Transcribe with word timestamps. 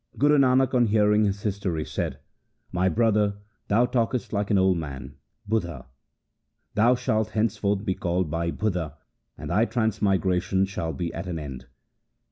Guru 0.17 0.39
Nanak 0.39 0.73
on 0.73 0.87
hearing 0.87 1.25
his 1.25 1.43
history 1.43 1.85
said,' 1.85 2.17
My 2.71 2.89
brother, 2.89 3.35
thou 3.67 3.85
talkest 3.85 4.33
like 4.33 4.49
an 4.49 4.57
old 4.57 4.77
man 4.79 5.13
(budha). 5.47 5.85
Thou 6.73 6.95
shalt 6.95 7.29
henceforth 7.37 7.85
be 7.85 7.93
called 7.93 8.31
Bhai 8.31 8.51
Budha, 8.51 8.93
and 9.37 9.51
thy 9.51 9.65
transmigration 9.65 10.65
shall 10.65 10.91
be 10.91 11.13
at 11.13 11.27
an 11.27 11.37
end.' 11.37 11.67